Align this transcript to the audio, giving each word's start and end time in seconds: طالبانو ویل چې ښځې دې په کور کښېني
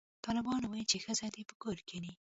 طالبانو 0.25 0.65
ویل 0.69 0.87
چې 0.91 0.97
ښځې 1.05 1.27
دې 1.35 1.43
په 1.49 1.55
کور 1.61 1.77
کښېني 1.87 2.13